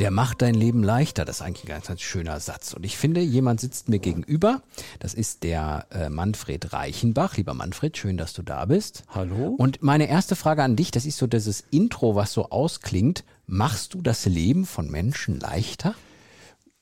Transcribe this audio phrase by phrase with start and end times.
[0.00, 1.24] Der macht dein Leben leichter.
[1.24, 2.72] Das ist eigentlich ein ganz, ganz schöner Satz.
[2.72, 4.62] Und ich finde, jemand sitzt mir gegenüber.
[4.98, 7.36] Das ist der äh, Manfred Reichenbach.
[7.36, 9.04] Lieber Manfred, schön, dass du da bist.
[9.08, 9.54] Hallo.
[9.56, 13.24] Und meine erste Frage an dich, das ist so dieses Intro, was so ausklingt.
[13.46, 15.94] Machst du das Leben von Menschen leichter?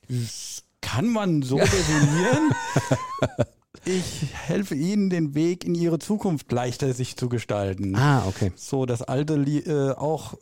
[0.08, 2.50] Das kann man so definieren.
[3.84, 7.96] Ich helfe Ihnen, den Weg in Ihre Zukunft leichter sich zu gestalten.
[7.96, 8.52] Ah, okay.
[8.54, 10.34] So das alte äh, auch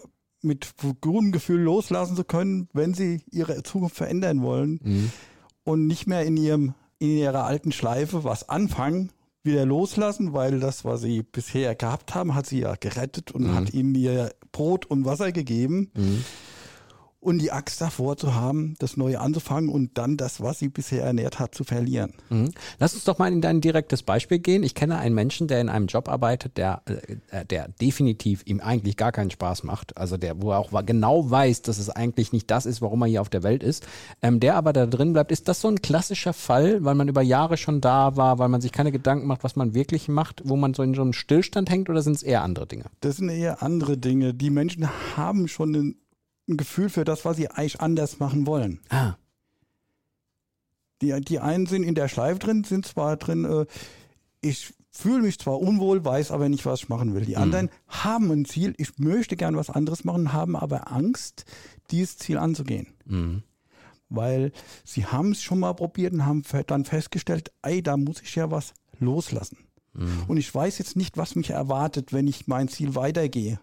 [0.43, 5.13] mit gutem Gefühl loslassen zu können, wenn Sie Ihre Zukunft verändern wollen Mhm.
[5.65, 9.11] und nicht mehr in Ihrem in Ihrer alten Schleife was anfangen,
[9.43, 13.73] wieder loslassen, weil das, was Sie bisher gehabt haben, hat Sie ja gerettet und hat
[13.73, 15.91] Ihnen Ihr Brot und Wasser gegeben.
[17.21, 21.05] Und die Axt davor zu haben, das Neue anzufangen und dann das, was sie bisher
[21.05, 22.15] ernährt hat, zu verlieren.
[22.31, 22.51] Mhm.
[22.79, 24.63] Lass uns doch mal in dein direktes Beispiel gehen.
[24.63, 28.97] Ich kenne einen Menschen, der in einem Job arbeitet, der, äh, der definitiv ihm eigentlich
[28.97, 29.99] gar keinen Spaß macht.
[29.99, 33.09] Also der, wo er auch genau weiß, dass es eigentlich nicht das ist, warum er
[33.09, 33.87] hier auf der Welt ist.
[34.23, 35.31] Ähm, der aber da drin bleibt.
[35.31, 38.61] Ist das so ein klassischer Fall, weil man über Jahre schon da war, weil man
[38.61, 41.71] sich keine Gedanken macht, was man wirklich macht, wo man so in so einem Stillstand
[41.71, 42.85] hängt oder sind es eher andere Dinge?
[43.01, 44.33] Das sind eher andere Dinge.
[44.33, 45.95] Die Menschen haben schon ein,
[46.51, 48.81] ein Gefühl für das, was sie eigentlich anders machen wollen.
[48.89, 49.15] Ah.
[51.03, 53.67] Die, die einen sind in der Schleife drin, sind zwar drin, äh,
[54.43, 57.25] ich fühle mich zwar unwohl, weiß aber nicht, was ich machen will.
[57.25, 61.45] Die anderen haben ein Ziel, ich möchte gern was anderes machen, haben aber Angst,
[61.91, 62.89] dieses Ziel anzugehen.
[63.07, 63.43] Mhm.
[64.09, 64.53] Weil
[64.85, 68.51] sie haben es schon mal probiert und haben dann festgestellt, ey, da muss ich ja
[68.51, 69.59] was loslassen.
[70.29, 73.59] Und ich weiß jetzt nicht, was mich erwartet, wenn ich mein Ziel weitergehe.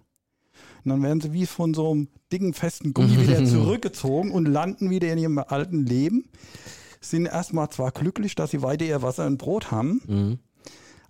[0.84, 4.90] Und dann werden sie wie von so einem dicken, festen Gummi wieder zurückgezogen und landen
[4.90, 6.26] wieder in ihrem alten Leben.
[7.02, 10.40] Sind erstmal zwar glücklich, dass sie weiter ihr Wasser und Brot haben,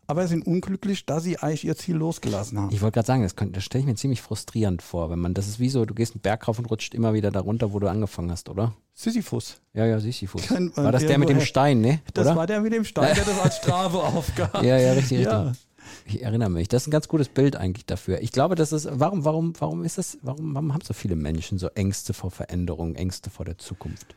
[0.09, 2.73] aber sind unglücklich, dass sie eigentlich ihr Ziel losgelassen haben.
[2.73, 5.33] Ich wollte gerade sagen, das, könnte- das stelle ich mir ziemlich frustrierend vor, wenn man,
[5.33, 7.79] das ist wie so, du gehst einen Berg rauf und rutscht immer wieder darunter, wo
[7.79, 8.73] du angefangen hast, oder?
[8.93, 9.61] Sisyphus.
[9.73, 10.49] Ja, ja, Sisyphus.
[10.49, 11.41] War das der mit dem.
[11.41, 11.99] Stein, ne?
[12.13, 12.35] Das oder?
[12.35, 14.63] war der mit dem Stein, der das als Strafe aufgab.
[14.63, 15.43] Ja, ja, richtig, Ja.
[15.43, 15.66] richtig.
[16.05, 16.67] Ich erinnere mich.
[16.67, 18.21] Das ist ein ganz gutes Bild eigentlich dafür.
[18.21, 21.57] Ich glaube, das ist, warum, warum, warum ist das, warum, warum haben so viele Menschen
[21.57, 24.15] so Ängste vor Veränderung, Ängste vor der Zukunft?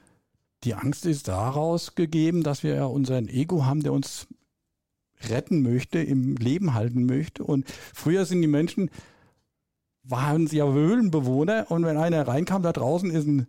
[0.65, 4.27] Die Angst ist daraus gegeben, dass wir ja unseren Ego haben, der uns
[5.29, 7.45] retten möchte, im Leben halten möchte.
[7.45, 8.91] Und früher sind die Menschen,
[10.03, 13.47] waren sie ja Höhlenbewohner und wenn einer reinkam, da draußen ist ein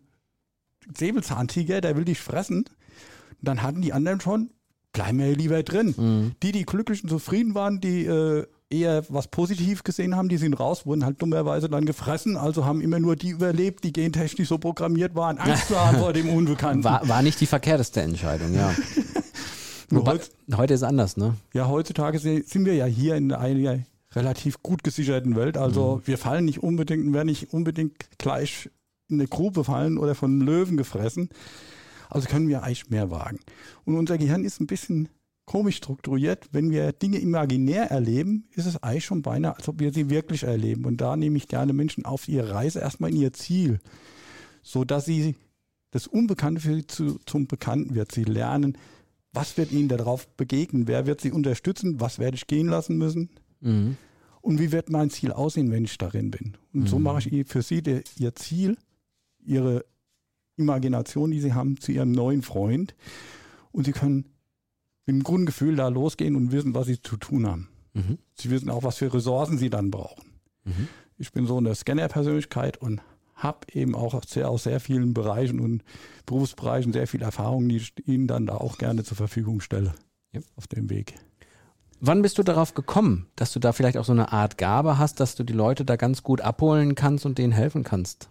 [0.97, 2.65] Säbelzahntiger, der will dich fressen,
[3.41, 4.51] dann hatten die anderen schon,
[4.93, 6.35] bleiben wir lieber drin.
[6.43, 10.53] Die, die glücklich und zufrieden waren, die äh, eher was positiv gesehen haben, die sind
[10.53, 14.57] raus, wurden halt dummerweise dann gefressen, also haben immer nur die überlebt, die gentechnisch so
[14.57, 16.83] programmiert waren, Angst zu haben vor dem Unbekannten.
[16.83, 18.73] War, war nicht die verkehrteste Entscheidung, ja.
[19.89, 20.19] Wobei,
[20.55, 21.35] heute ist anders, ne?
[21.53, 23.79] Ja, heutzutage sind wir ja hier in einer
[24.13, 25.57] relativ gut gesicherten Welt.
[25.57, 28.69] Also wir fallen nicht unbedingt und werden nicht unbedingt gleich
[29.09, 31.29] in eine Grube fallen oder von einem Löwen gefressen.
[32.11, 33.39] Also können wir eigentlich mehr wagen.
[33.85, 35.09] Und unser Gehirn ist ein bisschen
[35.45, 36.47] komisch strukturiert.
[36.51, 40.43] Wenn wir Dinge imaginär erleben, ist es eigentlich schon beinahe, als ob wir sie wirklich
[40.43, 40.85] erleben.
[40.85, 43.79] Und da nehme ich gerne Menschen auf ihre Reise erstmal in ihr Ziel,
[44.61, 45.35] so dass sie
[45.91, 48.11] das Unbekannte für sie zu, zum Bekannten wird.
[48.11, 48.77] Sie lernen,
[49.33, 53.29] was wird ihnen darauf begegnen, wer wird sie unterstützen, was werde ich gehen lassen müssen
[53.61, 53.95] Mhm.
[54.41, 56.57] und wie wird mein Ziel aussehen, wenn ich darin bin.
[56.73, 58.75] Und so mache ich für sie der, ihr Ziel,
[59.45, 59.85] ihre
[60.61, 62.95] Imagination, die sie haben, zu ihrem neuen Freund
[63.71, 64.25] und sie können
[65.05, 67.69] mit dem Grundgefühl da losgehen und wissen, was sie zu tun haben.
[67.93, 68.17] Mhm.
[68.35, 70.23] Sie wissen auch, was für Ressourcen sie dann brauchen.
[70.63, 70.87] Mhm.
[71.17, 73.01] Ich bin so eine Scanner-Persönlichkeit und
[73.35, 75.83] habe eben auch aus sehr, aus sehr vielen Bereichen und
[76.25, 79.93] Berufsbereichen sehr viel Erfahrung, die ich Ihnen dann da auch gerne zur Verfügung stelle
[80.31, 80.41] Ja.
[80.55, 81.15] auf dem Weg.
[81.99, 85.19] Wann bist du darauf gekommen, dass du da vielleicht auch so eine Art Gabe hast,
[85.19, 88.29] dass du die Leute da ganz gut abholen kannst und denen helfen kannst?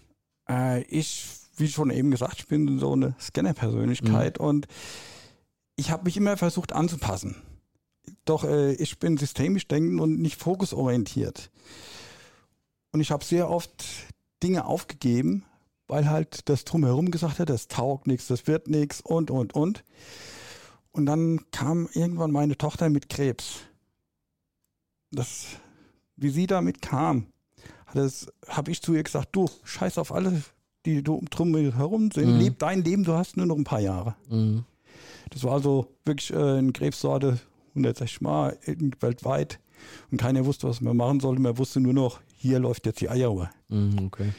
[0.49, 1.29] Äh, ich,
[1.61, 4.67] wie schon eben gesagt, ich bin so eine Scanner-Persönlichkeit und
[5.77, 7.37] ich habe mich immer versucht anzupassen.
[8.25, 11.51] Doch äh, ich bin systemisch denkend und nicht fokusorientiert.
[12.93, 13.85] Und ich habe sehr oft
[14.43, 15.45] Dinge aufgegeben,
[15.87, 19.85] weil halt das Drumherum gesagt hat, das taugt nichts, das wird nichts und, und, und.
[20.93, 23.61] Und dann kam irgendwann meine Tochter mit Krebs.
[25.13, 25.47] Das,
[26.17, 27.27] wie sie damit kam,
[27.87, 30.43] habe ich zu ihr gesagt, du, scheiß auf alle,
[30.87, 32.39] die du drum herum sind, Mhm.
[32.39, 34.15] leb dein Leben, du hast nur noch ein paar Jahre.
[34.29, 34.65] Mhm.
[35.31, 37.39] Das war also wirklich äh, eine Krebssorte,
[37.75, 38.59] 160 Mal
[39.01, 39.61] weltweit.
[40.11, 41.41] Und keiner wusste, was man machen sollte.
[41.41, 43.51] Man wusste nur noch, hier läuft jetzt die Eieruhr.
[43.69, 44.33] Mhm, okay.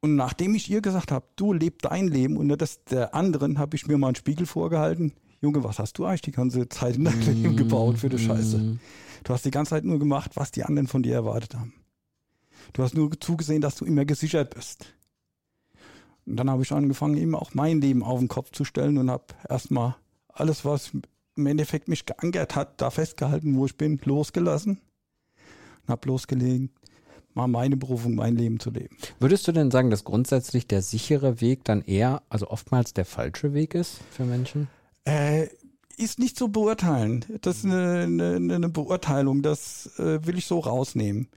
[0.00, 3.58] Und nachdem ich ihr gesagt habe, du leb dein Leben und nicht das der anderen,
[3.58, 5.12] habe ich mir mal einen Spiegel vorgehalten.
[5.40, 8.58] Junge, was hast du eigentlich die ganze Zeit in deinem Leben gebaut für die Scheiße?
[8.58, 8.80] Mhm.
[9.24, 11.72] Du hast die ganze Zeit nur gemacht, was die anderen von dir erwartet haben.
[12.72, 14.86] Du hast nur zugesehen, dass du immer gesichert bist.
[16.26, 19.10] Und dann habe ich angefangen, eben auch mein Leben auf den Kopf zu stellen und
[19.10, 19.96] habe erstmal
[20.28, 20.92] alles, was
[21.36, 24.80] im Endeffekt mich geankert hat, da festgehalten, wo ich bin, losgelassen
[25.82, 26.70] und habe losgelegt,
[27.34, 28.96] mal meine Berufung, mein Leben zu leben.
[29.18, 33.52] Würdest du denn sagen, dass grundsätzlich der sichere Weg dann eher, also oftmals der falsche
[33.52, 34.68] Weg ist für Menschen?
[35.04, 35.48] Äh,
[35.96, 37.24] ist nicht zu beurteilen.
[37.42, 41.28] Das ist eine, eine, eine Beurteilung, das äh, will ich so rausnehmen.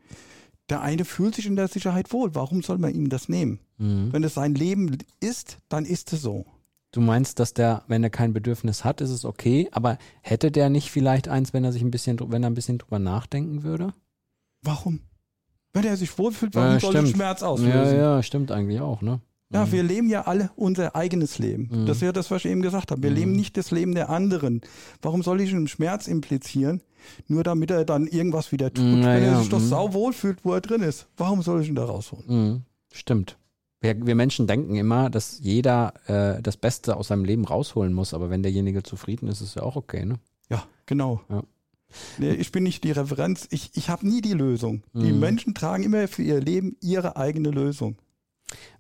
[0.70, 2.36] Der eine fühlt sich in der Sicherheit wohl.
[2.36, 3.60] Warum soll man ihm das nehmen?
[3.78, 4.12] Mhm.
[4.12, 6.46] Wenn es sein Leben ist, dann ist es so.
[6.92, 10.70] Du meinst, dass der, wenn er kein Bedürfnis hat, ist es okay, aber hätte der
[10.70, 13.94] nicht vielleicht eins, wenn er sich ein bisschen, wenn er ein bisschen drüber nachdenken würde?
[14.64, 15.02] Warum?
[15.74, 17.16] Wenn er sich wohlfühlt, warum Ja, soll er stimmt.
[17.16, 17.96] Schmerz auslösen?
[17.96, 19.20] Ja, ja, stimmt eigentlich auch, ne?
[19.50, 21.70] Wir leben ja alle unser eigenes Leben.
[21.72, 21.86] Mhm.
[21.86, 23.02] Das ist ja das, was ich eben gesagt habe.
[23.04, 23.16] Wir Mhm.
[23.16, 24.62] leben nicht das Leben der anderen.
[25.02, 26.82] Warum soll ich einen Schmerz implizieren,
[27.28, 28.84] nur damit er dann irgendwas wieder tut?
[28.86, 29.68] Mhm, ja, Wenn er ja, sich doch mhm.
[29.68, 32.26] sau wohlfühlt, wo er drin ist, warum soll ich ihn da rausholen?
[32.28, 32.62] Mhm.
[32.92, 33.38] Stimmt.
[33.80, 38.14] Wir, wir Menschen denken immer, dass jeder äh, das Beste aus seinem Leben rausholen muss,
[38.14, 40.16] aber wenn derjenige zufrieden ist, ist es ja auch okay, ne?
[40.50, 41.22] Ja, genau.
[41.30, 41.44] Ja.
[42.18, 43.48] Nee, ich bin nicht die Referenz.
[43.52, 44.82] Ich, ich habe nie die Lösung.
[44.94, 45.20] Die Mhm.
[45.20, 47.98] Menschen tragen immer für ihr Leben ihre eigene Lösung.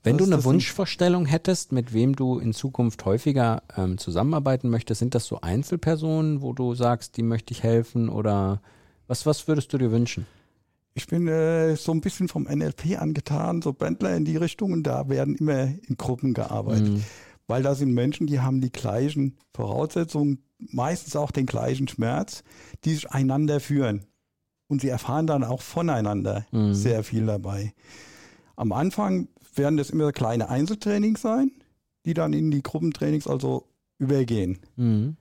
[0.03, 4.99] Wenn Das du eine Wunschvorstellung hättest, mit wem du in Zukunft häufiger ähm, zusammenarbeiten möchtest,
[4.99, 8.61] sind das so Einzelpersonen, wo du sagst, die möchte ich helfen oder
[9.07, 10.25] was, was würdest du dir wünschen?
[10.93, 14.83] Ich bin äh, so ein bisschen vom NLP angetan, so Bändler in die Richtung und
[14.83, 16.89] da werden immer in Gruppen gearbeitet.
[16.89, 17.03] Mhm.
[17.45, 22.43] Weil da sind Menschen, die haben die gleichen Voraussetzungen, meistens auch den gleichen Schmerz,
[22.83, 24.05] die sich einander führen.
[24.67, 26.73] Und sie erfahren dann auch voneinander Mhm.
[26.73, 27.73] sehr viel dabei.
[28.57, 31.51] Am Anfang werden das immer kleine Einzeltrainings sein,
[32.05, 33.67] die dann in die Gruppentrainings also
[33.99, 35.15] übergehen, Mhm.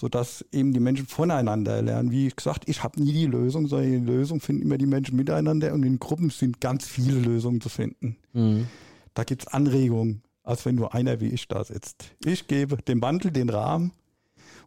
[0.00, 2.10] sodass eben die Menschen voneinander lernen.
[2.10, 5.72] Wie gesagt, ich habe nie die Lösung, sondern die Lösung finden immer die Menschen miteinander
[5.74, 8.16] und in Gruppen sind ganz viele Lösungen zu finden.
[8.32, 8.66] Mhm.
[9.14, 12.14] Da gibt's Anregungen, als wenn nur einer wie ich da sitzt.
[12.24, 13.92] Ich gebe dem Wandel den Rahmen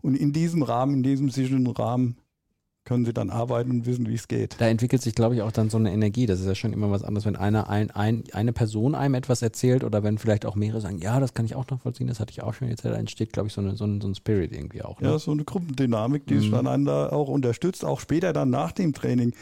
[0.01, 2.18] und in diesem Rahmen, in diesem sicheren Rahmen
[2.89, 4.56] können sie dann arbeiten und wissen, wie es geht.
[4.59, 6.25] Da entwickelt sich, glaube ich, auch dann so eine Energie.
[6.25, 9.44] Das ist ja schon immer was anderes, wenn einer ein, ein, eine Person einem etwas
[9.44, 12.31] erzählt oder wenn vielleicht auch mehrere sagen, ja, das kann ich auch nachvollziehen, das hatte
[12.31, 12.83] ich auch schon jetzt.
[12.83, 15.00] Da entsteht, glaube ich, so, eine, so, ein, so ein Spirit irgendwie auch.
[15.01, 15.09] Ne?
[15.09, 16.57] Ja, so eine Gruppendynamik, die sich Mhm.
[16.57, 17.86] einander auch unterstützt.
[17.86, 19.33] Auch später dann nach dem Training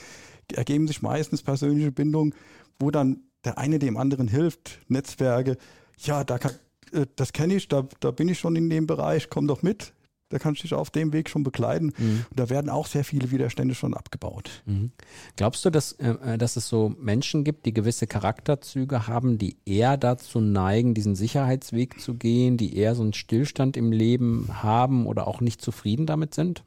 [0.53, 2.35] ergeben sich meistens persönliche Bindungen,
[2.79, 4.79] wo dann der eine dem anderen hilft.
[4.89, 5.57] Netzwerke,
[5.99, 6.51] ja, da kann,
[6.91, 9.93] äh, das kenne ich, da, da bin ich schon in dem Bereich, komm doch mit.
[10.29, 11.93] Da kannst du dich auf dem Weg schon begleiten.
[11.97, 12.25] Mhm.
[12.29, 14.61] Und da werden auch sehr viele Widerstände schon abgebaut.
[14.65, 14.91] Mhm.
[15.37, 19.95] Glaubst du, dass, äh, dass es so Menschen gibt, die gewisse Charakterzüge haben, die eher
[19.95, 25.27] dazu neigen, diesen Sicherheitsweg zu gehen, die eher so einen Stillstand im Leben haben oder
[25.27, 26.63] auch nicht zufrieden damit sind?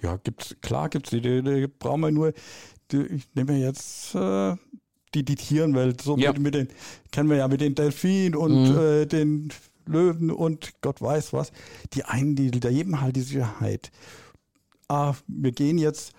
[0.00, 2.32] Ja, gibt's, klar gibt's die, die, die brauchen wir nur,
[2.90, 4.54] die, ich nehme jetzt äh,
[5.14, 6.32] die, die Tierenwelt, so Ja.
[6.32, 6.68] mit, mit den,
[7.12, 8.78] kennen wir ja mit den Delfinen und Mhm.
[8.78, 9.48] äh, den
[9.88, 11.52] Löwen und Gott weiß was.
[11.94, 13.90] Die einen, die, die erleben halt die Sicherheit.
[14.88, 16.12] Ah, wir gehen jetzt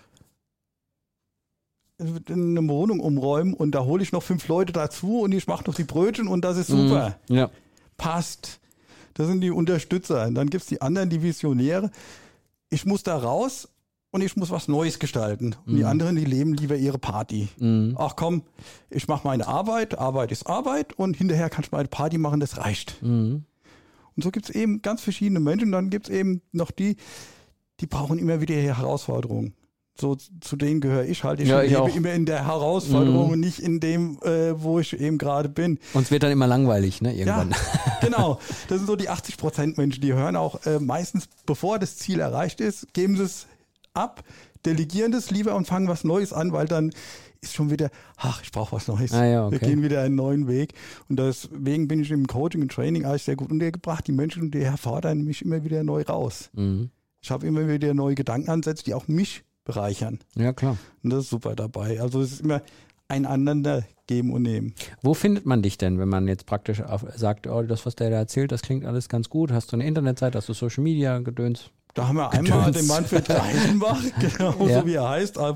[1.98, 5.64] in eine Wohnung umräumen und da hole ich noch fünf Leute dazu und ich mache
[5.66, 7.36] noch die Brötchen und das ist super Mhm.
[7.36, 7.50] Ja.
[7.98, 8.58] passt.
[9.14, 10.26] Das sind die Unterstützer.
[10.26, 11.90] Und dann gibt's die anderen, die Visionäre.
[12.70, 13.68] Ich muss da raus
[14.12, 15.56] und ich muss was Neues gestalten.
[15.66, 15.86] Und die Mhm.
[15.88, 17.48] anderen, die leben lieber ihre Party.
[17.58, 17.96] Mhm.
[17.98, 18.44] Ach komm,
[18.88, 22.56] ich mache meine Arbeit, Arbeit ist Arbeit und hinterher kann ich meine Party machen, das
[22.56, 23.02] reicht.
[23.02, 23.44] Mhm.
[24.16, 25.72] Und so gibt's eben ganz verschiedene Menschen.
[25.72, 26.96] Dann gibt's eben noch die,
[27.80, 29.54] die brauchen immer wieder Herausforderungen.
[29.98, 31.40] So zu denen gehöre ich halt.
[31.40, 33.32] Ich Ja, ich lebe immer in der Herausforderung Mhm.
[33.32, 35.78] und nicht in dem, äh, wo ich eben gerade bin.
[35.92, 37.14] Uns wird dann immer langweilig, ne?
[37.14, 37.50] Irgendwann.
[37.50, 37.56] Ja,
[38.00, 38.40] genau.
[38.68, 42.20] Das sind so die 80 Prozent Menschen, die hören auch äh, meistens, bevor das Ziel
[42.20, 43.46] erreicht ist, geben sie es
[43.92, 44.22] ab,
[44.64, 46.92] delegieren das lieber und fangen was Neues an, weil dann
[47.40, 49.12] ist schon wieder, ach, ich brauche was Neues.
[49.12, 49.66] Ah ja, Wir okay.
[49.66, 50.74] gehen wieder einen neuen Weg.
[51.08, 54.06] Und deswegen bin ich im Coaching und Training eigentlich sehr gut untergebracht.
[54.06, 56.50] Die Menschen, die fordern mich immer wieder neu raus.
[56.54, 56.90] Mhm.
[57.22, 60.18] Ich habe immer wieder neue Gedankenansätze, die auch mich bereichern.
[60.36, 60.76] Ja, klar.
[61.02, 62.00] Und das ist super dabei.
[62.00, 62.62] Also es ist immer
[63.08, 64.74] einander geben und nehmen.
[65.02, 66.82] Wo findet man dich denn, wenn man jetzt praktisch
[67.16, 69.52] sagt, oh, das, was der da erzählt, das klingt alles ganz gut?
[69.52, 71.70] Hast du eine Internetseite, hast du Social Media, Gedöns?
[71.94, 72.76] Da haben wir einmal Gedöns.
[72.78, 74.80] den Manfred Reichenbach, genau Ja.
[74.80, 75.54] so wie er heißt, äh,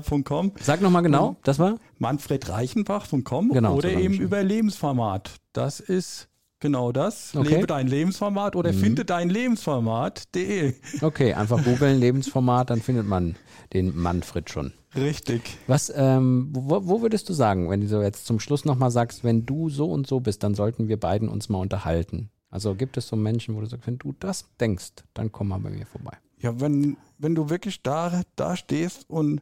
[0.61, 1.75] Sag nochmal genau, das war?
[1.99, 5.35] manfredreichenbach.com Genau, oder so eben über Lebensformat.
[5.53, 6.27] Das ist
[6.61, 7.35] Genau das.
[7.35, 7.55] Okay.
[7.55, 8.77] Lebe dein Lebensformat oder Mhm.
[8.79, 10.73] finde dein Lebensformat.de.
[11.01, 13.35] Okay, einfach googeln, Lebensformat, dann findet man
[13.73, 14.73] den Manfred schon.
[14.95, 15.57] Richtig.
[15.67, 19.23] Was, ähm, wo, wo würdest du sagen, wenn du so jetzt zum Schluss nochmal sagst,
[19.23, 22.29] wenn du so und so bist, dann sollten wir beiden uns mal unterhalten?
[22.49, 25.59] Also gibt es so Menschen, wo du sagst, wenn du das denkst, dann komm mal
[25.59, 26.17] bei mir vorbei.
[26.39, 29.41] Ja, wenn, wenn du wirklich da, da stehst und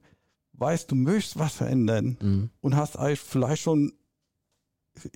[0.54, 2.50] weißt, du möchtest was verändern Mhm.
[2.62, 3.94] und hast eigentlich vielleicht schon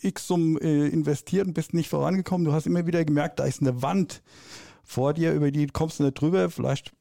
[0.01, 3.61] X Summen äh, investiert und bist nicht vorangekommen, du hast immer wieder gemerkt, da ist
[3.61, 4.23] eine Wand
[4.83, 6.93] vor dir, über die kommst du nicht drüber, vielleicht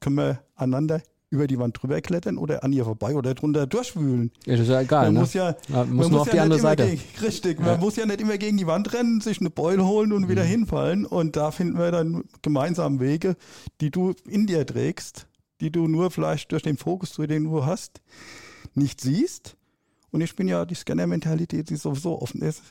[0.00, 1.00] können wir einander
[1.34, 4.30] über die Wand drüber klettern oder an ihr vorbei oder drunter durchwühlen.
[4.46, 5.20] Ja, ist ja egal, Man ne?
[5.20, 6.86] muss ja, Ja, muss man nur muss auf ja die andere nicht immer Seite.
[6.90, 7.64] Gegen, richtig, Ja.
[7.66, 10.44] man muss ja nicht immer gegen die Wand rennen, sich eine Beule holen und wieder
[10.44, 10.48] Mhm.
[10.48, 11.06] hinfallen.
[11.06, 13.36] Und da finden wir dann gemeinsam Wege,
[13.80, 15.26] die du in dir trägst,
[15.60, 18.00] die du nur vielleicht durch den Fokus, den du hast,
[18.74, 19.56] nicht siehst.
[20.10, 22.62] Und ich bin ja die Scanner-Mentalität, die sowieso offen ist.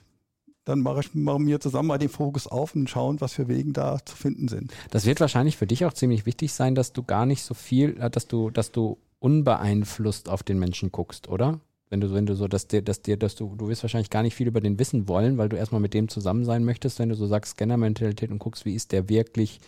[0.65, 3.73] Dann mache ich machen wir zusammen mal den Fokus auf und schauen, was für Wegen
[3.73, 4.71] da zu finden sind.
[4.91, 7.99] Das wird wahrscheinlich für dich auch ziemlich wichtig sein, dass du gar nicht so viel,
[7.99, 11.59] äh, dass du, dass du unbeeinflusst auf den Menschen guckst, oder?
[11.89, 14.23] Wenn du, wenn du so, dass dir, dass dir, dass du, du wirst wahrscheinlich gar
[14.23, 17.09] nicht viel über den wissen wollen, weil du erstmal mit dem zusammen sein möchtest, wenn
[17.09, 19.59] du so sagst Scanner-Mentalität und guckst, wie ist der wirklich,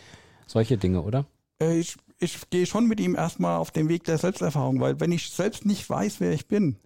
[0.48, 1.25] solche Dinge, oder?
[1.62, 5.12] Äh, Ich, ich gehe schon mit ihm erstmal auf den Weg der Selbsterfahrung, weil wenn
[5.12, 6.78] ich selbst nicht weiß, wer ich bin,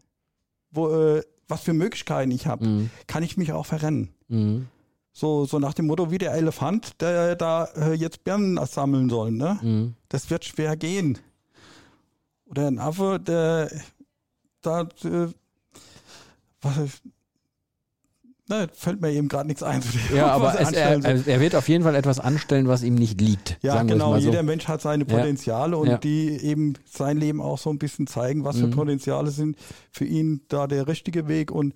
[0.71, 2.89] wo, äh, was für Möglichkeiten ich habe, Mhm.
[3.07, 4.09] kann ich mich auch verrennen.
[4.29, 4.67] Mhm.
[5.11, 9.31] So, so nach dem Motto wie der Elefant, der da äh, jetzt Birnen sammeln soll.
[9.31, 9.59] Ne?
[9.61, 9.95] Mhm.
[10.07, 11.17] Das wird schwer gehen.
[12.45, 13.69] Oder ein Affe, der
[14.61, 15.27] da äh,
[16.61, 17.01] was
[18.49, 19.81] ne, fällt mir eben gerade nichts ein.
[20.13, 23.57] Ja, aber es, er, er wird auf jeden Fall etwas anstellen, was ihm nicht liegt.
[23.61, 24.11] Ja, genau.
[24.11, 24.27] mal so.
[24.29, 25.17] Jeder Mensch hat seine Ja.
[25.17, 25.97] Potenziale und Ja.
[25.97, 28.71] die eben sein Leben auch so ein bisschen zeigen, was für Mhm.
[28.71, 29.57] Potenziale sind
[29.91, 31.51] für ihn da der richtige Weg.
[31.51, 31.73] Und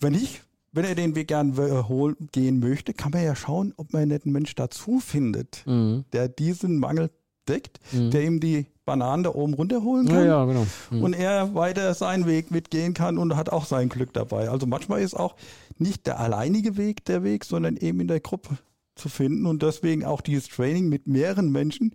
[0.00, 3.92] wenn ich, wenn er den Weg gern äh, gehen möchte, kann man ja schauen, ob
[3.92, 6.04] man nicht einen Mensch dazu findet, Mhm.
[6.12, 7.10] der diesen Mangel
[7.48, 8.10] deckt, Mhm.
[8.10, 10.16] der ihm die Bananen da oben runterholen kann.
[10.16, 10.66] Ja, ja, genau.
[10.90, 11.02] Mhm.
[11.04, 14.50] Und er weiter seinen Weg mitgehen kann und hat auch sein Glück dabei.
[14.50, 15.36] Also manchmal ist auch
[15.78, 18.58] nicht der alleinige Weg der Weg, sondern eben in der Gruppe
[18.96, 21.94] zu finden und deswegen auch dieses Training mit mehreren Menschen,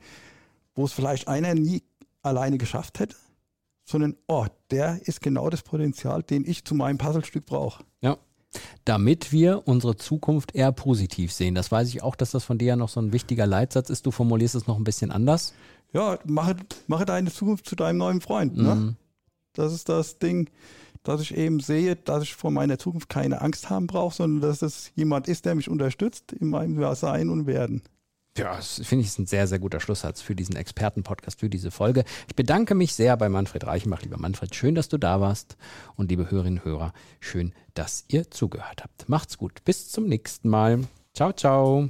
[0.74, 1.84] wo es vielleicht einer nie
[2.22, 3.18] alleine geschafft hätte,
[3.84, 7.84] sondern oh, der ist genau das Potenzial, den ich zu meinem Puzzlestück brauche.
[8.00, 8.18] Ja.
[8.86, 11.56] Damit wir unsere Zukunft eher positiv sehen.
[11.56, 14.06] Das weiß ich auch, dass das von dir ja noch so ein wichtiger Leitsatz ist.
[14.06, 15.54] Du formulierst es noch ein bisschen anders.
[15.96, 18.58] Ja, mache, mache deine Zukunft zu deinem neuen Freund.
[18.58, 18.76] Ne?
[18.76, 18.96] Mhm.
[19.54, 20.50] Das ist das Ding,
[21.04, 24.62] dass ich eben sehe, dass ich vor meiner Zukunft keine Angst haben brauche, sondern dass
[24.62, 27.82] es jemand ist, der mich unterstützt in meinem Sein und Werden.
[28.38, 31.72] Ja, das finde ich ist ein sehr, sehr guter Schlusssatz für diesen Expertenpodcast, für diese
[31.72, 32.04] Folge.
[32.28, 34.02] Ich bedanke mich sehr bei Manfred Reichenbach.
[34.02, 35.56] Lieber Manfred, schön, dass du da warst.
[35.96, 39.08] Und liebe Hörerinnen und Hörer, schön, dass ihr zugehört habt.
[39.08, 39.64] Macht's gut.
[39.64, 40.82] Bis zum nächsten Mal.
[41.14, 41.90] Ciao, ciao.